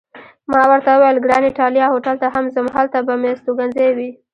ما 0.51 0.61
ورته 0.71 0.89
وویل: 0.93 1.17
ګران 1.25 1.43
ایټالیا 1.47 1.85
هوټل 1.91 2.15
ته 2.21 2.27
هم 2.33 2.45
ځم، 2.55 2.67
هلته 2.77 2.97
به 3.07 3.13
مې 3.21 3.29
استوګنځی 3.33 3.89
وي. 3.97 4.09